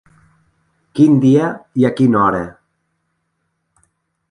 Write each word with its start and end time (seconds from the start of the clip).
Quin 0.99 1.19
dia 1.25 1.51
i 1.83 1.87
a 1.91 1.93
quina 2.01 2.23
hora? 2.23 2.41